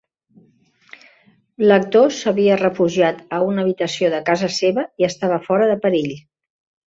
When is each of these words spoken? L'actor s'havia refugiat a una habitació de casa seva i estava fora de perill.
L'actor 1.71 2.15
s'havia 2.19 2.55
refugiat 2.61 3.21
a 3.39 3.41
una 3.49 3.65
habitació 3.65 4.11
de 4.15 4.23
casa 4.31 4.51
seva 4.57 4.87
i 5.03 5.09
estava 5.11 5.41
fora 5.51 5.69
de 5.73 5.77
perill. 5.87 6.11